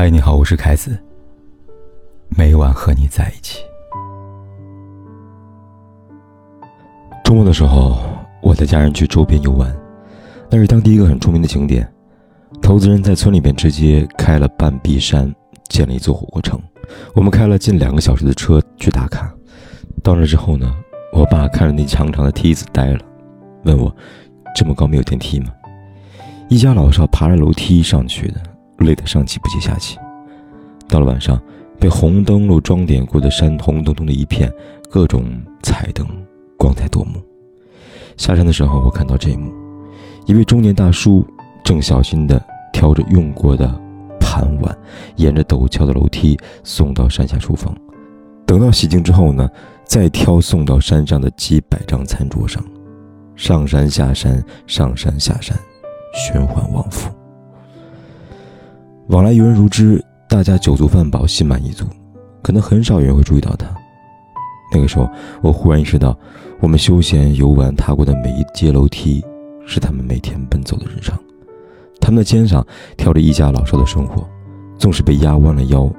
[0.00, 0.98] 嗨，你好，我是凯子。
[2.30, 3.58] 每晚和你在一起。
[7.22, 8.00] 周末的时候，
[8.40, 9.70] 我带家人去周边游玩，
[10.48, 11.86] 那是当地一个很出名的景点。
[12.62, 15.30] 投资人在村里边直接开了半壁山，
[15.68, 16.58] 建了一座火锅城。
[17.14, 19.30] 我们开了近两个小时的车去打卡。
[20.02, 20.74] 到那之后呢，
[21.12, 23.00] 我爸看着那长长的梯子呆了，
[23.64, 23.94] 问我
[24.56, 25.52] ：“这么高没有电梯吗？”
[26.48, 28.40] 一家老少爬着楼梯上去的。
[28.84, 29.98] 累得上气不接下气。
[30.88, 31.40] 到了晚上，
[31.78, 34.52] 被红灯笼装点过的山红彤彤的一片，
[34.90, 35.24] 各种
[35.62, 36.06] 彩灯，
[36.58, 37.22] 光彩夺目。
[38.16, 39.52] 下山的时候，我看到这一幕：
[40.26, 41.24] 一位中年大叔
[41.64, 43.66] 正小心地挑着用过的
[44.20, 44.76] 盘碗，
[45.16, 47.74] 沿着陡峭的楼梯送到山下厨房。
[48.44, 49.48] 等到洗净之后呢，
[49.84, 52.62] 再挑送到山上的几百张餐桌上。
[53.36, 55.56] 上山下山，上山下山，
[56.12, 57.10] 循环往复。
[59.10, 61.84] 往来游人如织，大家酒足饭饱，心满意足，
[62.42, 63.66] 可能很少有人会注意到他。
[64.72, 65.10] 那个时候，
[65.42, 66.16] 我忽然意识到，
[66.60, 69.20] 我们休闲游玩踏过的每一阶楼梯，
[69.66, 71.18] 是他们每天奔走的日常。
[72.00, 72.64] 他们的肩上
[72.96, 74.24] 挑着一家老少的生活，
[74.78, 75.92] 纵使被压弯了腰，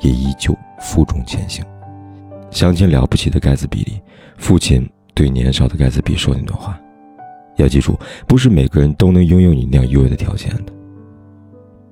[0.00, 1.64] 也依旧负重前行。
[2.50, 3.98] 想起了不起的盖茨比里，
[4.36, 6.78] 父亲对年少的盖茨比说那段话：
[7.56, 10.75] 要记住，不是每个人都能拥有你那样优越的条件的。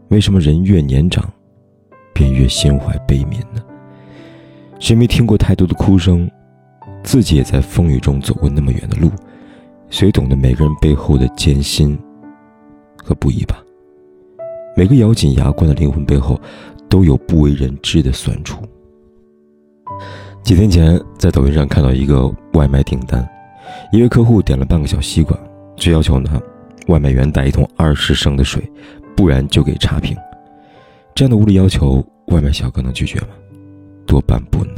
[0.08, 1.24] 为什么人越年长，
[2.12, 3.62] 便越心怀悲悯呢？
[4.78, 6.30] 谁没听过太多的哭声？
[7.02, 9.10] 自己也在风雨中走过那么远的路，
[9.90, 11.98] 谁懂得每个人背后的艰辛
[13.02, 13.62] 和不易吧？
[14.76, 16.40] 每个咬紧牙关的灵魂背后，
[16.88, 18.62] 都有不为人知的酸楚。
[20.42, 23.26] 几天前，在抖音上看到一个外卖订单，
[23.92, 25.38] 一位客户点了半个小西瓜，
[25.76, 26.40] 只要求呢，
[26.88, 28.62] 外卖员带一桶二十升的水。
[29.16, 30.16] 不然就给差评，
[31.14, 33.28] 这样的无理要求，外卖小哥能拒绝吗？
[34.06, 34.74] 多半不能。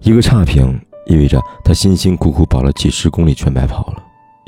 [0.00, 4.02] 一个差评意味着他辛辛苦苦跑了几十公里全白跑了，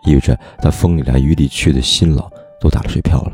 [0.06, 2.28] 意味着他风里来雨里去的辛劳
[2.60, 3.32] 都打了水漂了。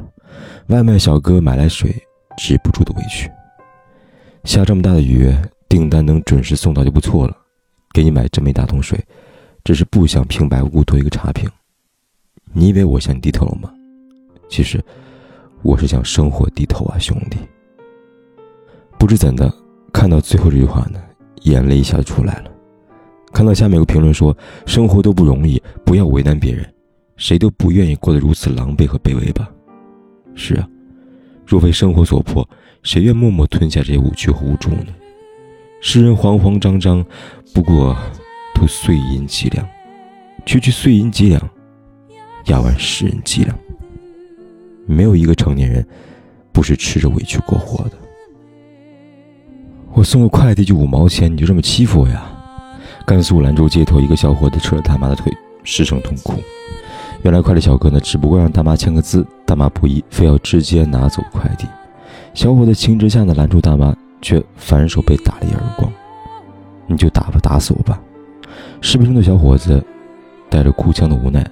[0.67, 1.95] 外卖小哥买来水，
[2.37, 3.31] 止不住的委屈。
[4.45, 5.35] 下这么大的雨，
[5.69, 7.37] 订单能准时送到就不错了，
[7.93, 8.99] 给你买这么一大桶水，
[9.65, 11.49] 只是不想平白无故多一个差评。
[12.53, 13.73] 你以为我向你低头了吗？
[14.49, 14.83] 其实。
[15.63, 17.37] 我是向生活低头啊，兄弟！
[18.99, 19.53] 不知怎的，
[19.93, 21.01] 看到最后这句话呢，
[21.43, 22.51] 眼泪一下就出来了。
[23.33, 26.67] 看到下面有评论说：“生活都不容易，不要为难别人，
[27.17, 29.49] 谁都不愿意过得如此狼狈和卑微吧？”
[30.35, 30.67] 是啊，
[31.47, 32.49] 若非生活所迫，
[32.83, 34.87] 谁愿默默吞下这些委屈和无助呢？
[35.83, 37.05] 世人慌慌张张，
[37.55, 37.97] 不过
[38.55, 39.67] 图碎银几两，
[40.47, 41.51] 区区碎银几两，
[42.47, 43.57] 压完世人脊梁。
[44.91, 45.87] 没有一个成年人
[46.53, 47.93] 不是吃着委屈过活的。
[49.93, 52.27] 我送个快递就五毛钱，你就这么欺负我呀？
[53.07, 56.35] 甘肃兰州街头，一个小伙子扯了大妈的腿，失声痛哭。
[57.23, 61.67] 原来快递小哥呢，只不过让大妈签个字，大妈不依，非要直接拿走快递。
[62.35, 65.93] 小伙子情之下呢，拦住大妈，却反手被打了一耳光。
[66.87, 68.01] 你就打吧，打死我吧！
[68.81, 69.85] 视频中的小伙子
[70.49, 71.45] 带着哭腔的无奈，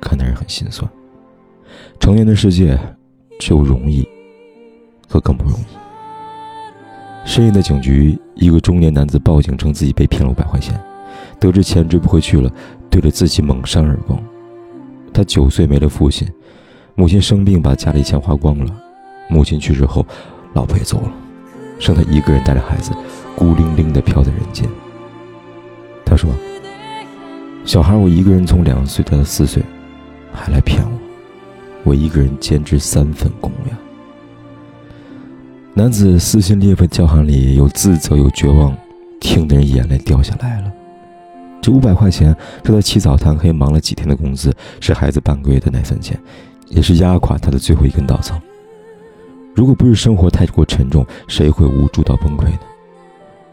[0.00, 0.90] 看的人很心酸。
[1.98, 2.78] 成年的世界，
[3.38, 4.06] 只有容易
[5.08, 5.64] 和更不容易。
[7.24, 10.80] 深夜的警局，一个中年男子报警称自己被骗了五百块钱，
[11.38, 12.50] 得知钱追不回去了，
[12.88, 14.18] 对着自己猛扇耳光。
[15.12, 16.26] 他九岁没了父亲，
[16.94, 18.74] 母亲生病把家里钱花光了，
[19.28, 20.06] 母亲去世后，
[20.54, 21.12] 老婆也走了，
[21.78, 22.92] 剩他一个人带着孩子，
[23.36, 24.68] 孤零零的飘在人间。
[26.04, 26.30] 他说
[27.64, 29.62] ：“小孩，我一个人从两岁到四岁，
[30.32, 30.79] 还来骗
[31.84, 33.78] 我。”一个人兼职三份工呀。
[35.74, 38.76] 男子撕心裂肺叫喊里有自责，有绝望，
[39.20, 40.72] 听得人眼泪掉下来了。
[41.62, 46.18] 这五百块钱是他起早贪黑忙了几天的工资，是孩子半个月的奶粉钱，
[46.68, 48.40] 也是压垮他的最后一根稻草。
[49.54, 52.60] 如果不是生活太过沉重，谁会无助到崩溃呢？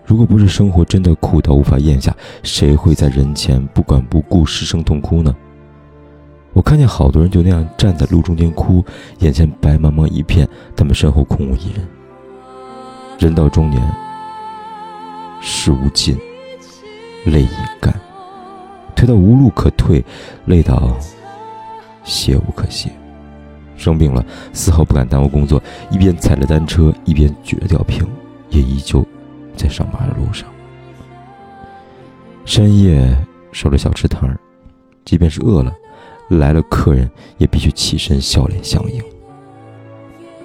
[0.06, 5.35] 如果不是生活真的苦到无法咽下，谁会在人前不管不顾失声痛哭呢？
[6.53, 8.83] 我看见好多人就那样站在路中间哭，
[9.19, 11.88] 眼前白茫茫一片，他们身后空无一人。
[13.19, 13.81] 人到中年，
[15.39, 16.17] 事无尽，
[17.25, 17.49] 泪已
[17.79, 17.94] 干，
[18.95, 20.03] 退到无路可退，
[20.45, 20.97] 累到
[22.03, 22.91] 歇无可歇。
[23.75, 25.61] 生病了，丝毫不敢耽误工作，
[25.91, 28.07] 一边踩着单车，一边举着吊瓶，
[28.50, 29.05] 也依旧
[29.55, 30.50] 在上班的路上。
[32.45, 33.15] 深夜
[33.51, 34.39] 守着小吃摊儿，
[35.05, 35.71] 即便是饿了。
[36.29, 39.01] 来了客人也必须起身笑脸相迎。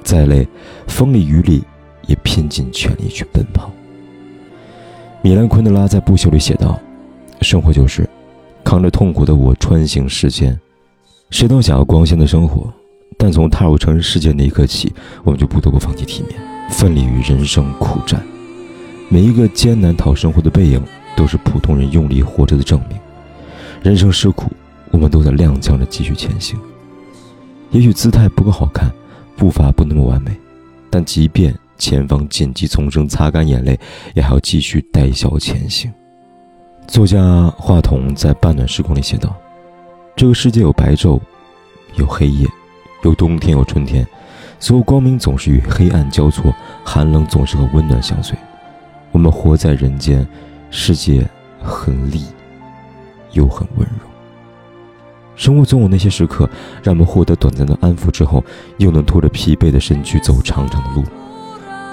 [0.02, 0.46] 再累，
[0.86, 1.62] 风里雨里，
[2.06, 3.70] 也拼尽全力去奔跑。
[5.22, 6.78] 米兰昆德拉在《不朽》里写道
[7.40, 8.08] ：“生活就是
[8.64, 10.58] 扛着痛苦的我穿行世间。
[11.30, 12.72] 谁都想要光鲜的生活，
[13.16, 14.92] 但从踏入成人世界那一刻起，
[15.22, 16.38] 我们就不得不放弃体面，
[16.70, 18.20] 奋力与人生苦战。
[19.08, 20.82] 每一个艰难讨生活的背影，
[21.16, 22.98] 都是普通人用力活着的证明。
[23.82, 24.50] 人生是苦，
[24.92, 26.56] 我们都在踉跄着继续前行。
[27.70, 28.88] 也许姿态不够好看，
[29.36, 30.30] 步伐不那么完美，
[30.88, 33.76] 但即便……”前方紧急丛生，擦干眼泪，
[34.14, 35.92] 也还要继续带笑前行。
[36.86, 39.34] 作家话筒在《半暖时光》里写道
[40.14, 41.18] ：“这个世界有白昼，
[41.96, 42.46] 有黑夜，
[43.02, 44.06] 有冬天，有春天。
[44.60, 46.54] 所有光明总是与黑暗交错，
[46.84, 48.38] 寒冷总是和温暖相随。
[49.10, 50.24] 我们活在人间，
[50.70, 51.28] 世界
[51.60, 52.22] 很厉，
[53.32, 54.11] 又很温柔。
[55.34, 56.48] 生活总有那些时刻，
[56.82, 58.44] 让我们获得短暂的安抚之后，
[58.78, 61.04] 又能拖着疲惫的身躯走长长的路。”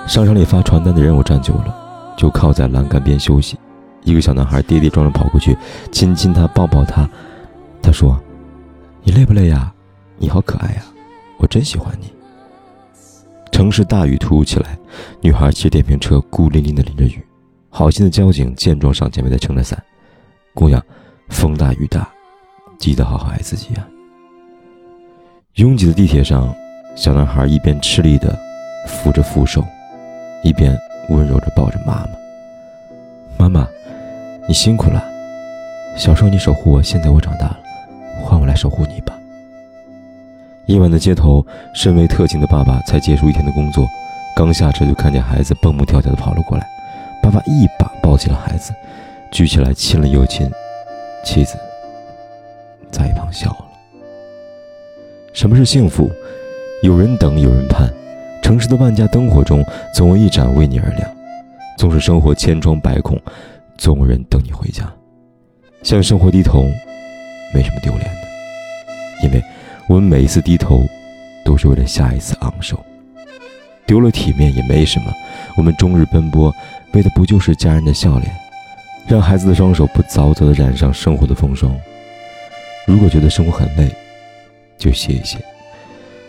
[0.08, 1.76] 商场里发传单的人，我站久了，
[2.18, 3.58] 就靠在栏杆边休息。
[4.04, 5.56] 一个小男孩跌跌撞撞跑过去，
[5.92, 7.08] 亲亲他，抱抱他。
[7.82, 8.20] 他说
[9.04, 9.72] ：“你累不累呀？
[10.18, 10.84] 你好可爱呀，
[11.38, 12.08] 我真喜欢你。”
[13.52, 14.78] 城市大雨突如其来，
[15.22, 17.24] 女孩骑电瓶车孤零零的淋着雨。
[17.70, 19.82] 好心的交警见状上前为她撑着伞。
[20.54, 20.84] 姑娘，
[21.30, 22.10] 风大雨大，
[22.80, 23.86] 记得好好爱自己呀。
[25.56, 26.56] 拥挤的地铁上，
[26.96, 28.36] 小男孩一边吃力的
[28.88, 29.64] 扶着扶手。
[30.42, 30.74] 一边
[31.10, 32.10] 温柔着抱着妈妈。
[33.38, 33.68] 妈妈，
[34.48, 35.04] 你辛苦了。
[35.98, 37.60] 小时候你守护我，现在我长大了，
[38.24, 39.14] 换我来守护你吧。
[40.68, 43.86] 夜晚的街头，身为特勤的爸爸才结束一天的工作，
[44.34, 46.66] 刚下车就看见孩子蹦蹦跳跳的跑了过来。
[47.22, 48.72] 爸爸一把抱起了孩子，
[49.30, 50.50] 举起来亲了又亲。
[51.26, 51.58] 妻子
[52.92, 53.66] 在一旁笑了。
[55.34, 56.10] 什么是幸福？
[56.82, 57.90] 有人等，有人盼。
[58.42, 59.64] 城市的万家灯火中，
[59.94, 61.10] 总有一盏为你而亮。
[61.78, 63.20] 纵使生活千疮百孔，
[63.78, 64.92] 总有人等你回家。
[65.84, 66.64] 向生活低头，
[67.54, 69.44] 没什么丢脸的，因为
[69.88, 70.82] 我们每一次低头，
[71.46, 72.84] 都是为了下一次昂首。
[73.86, 75.14] 丢了体面也没什么，
[75.56, 76.54] 我们终日奔波，
[76.94, 78.32] 为的不就是家人的笑脸？
[79.08, 81.74] 让孩子的双手不早早的染上生活的风霜。
[82.90, 83.96] 如果觉得生活很累，
[84.78, 85.38] 就歇一歇。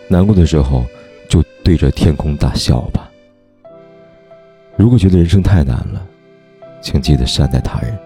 [0.07, 0.85] 难过的时候。
[1.31, 3.09] 就对着天空大笑吧。
[4.75, 6.05] 如果觉得人生太难了，
[6.81, 7.97] 请记得善待他人。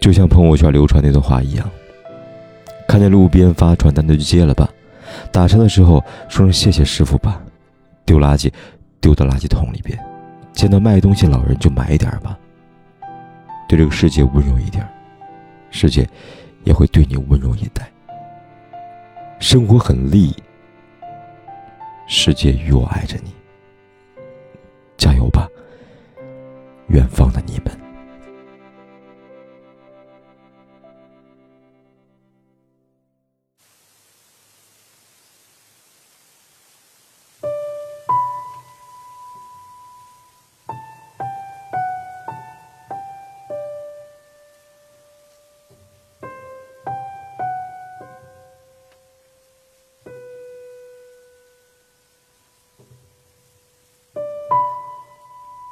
[0.00, 1.70] 就像朋友圈流传那段话一样：
[2.88, 4.68] 看见路边发传单的就接了吧，
[5.30, 7.40] 打车的时候说声谢谢师傅吧，
[8.04, 8.50] 丢垃圾
[9.00, 9.96] 丢到垃圾桶里边，
[10.52, 12.36] 见到卖东西老人就买一点吧。
[13.68, 14.84] 对这个世界温柔一点，
[15.70, 16.04] 世界
[16.68, 17.90] 也会对你温柔以待。
[19.40, 20.30] 生活很累。
[22.06, 23.32] 世界与我爱着你，
[24.98, 25.48] 加油吧，
[26.88, 27.87] 远方的你们。